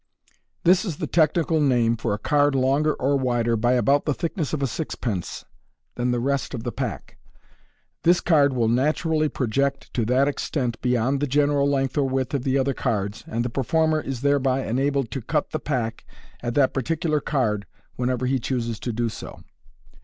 [0.63, 4.51] —This is the technical name for a card longer or wider, by about the thickness
[4.51, 5.45] of a sixpence,
[5.93, 7.19] than the rest of the pack.
[8.01, 12.43] This card will naturally project to that extent beyond the general length or width of
[12.43, 16.03] the other cards, and the performer is thereby enabled to cut the pack
[16.41, 19.43] at tbit particular card whenever he chooses to do so.